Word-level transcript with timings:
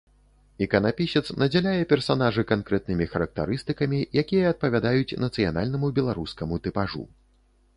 Іканапісец 0.65 1.21
надзяляе 1.41 1.81
персанажы 1.91 2.45
канкрэтнымі 2.51 3.05
характарыстыкамі, 3.13 3.99
якія 4.23 4.45
адпавядаюць 4.55 5.17
нацыянальнаму 5.25 5.87
беларускаму 6.01 6.55
тыпажу. 6.67 7.03